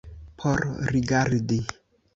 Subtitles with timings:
[0.43, 1.61] Por rigardi.